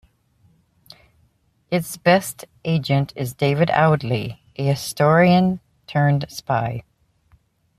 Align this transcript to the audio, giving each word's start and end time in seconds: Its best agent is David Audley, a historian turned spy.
Its 1.69 1.95
best 1.95 2.45
agent 2.65 3.13
is 3.15 3.35
David 3.35 3.69
Audley, 3.69 4.41
a 4.55 4.63
historian 4.63 5.59
turned 5.85 6.25
spy. 6.27 6.81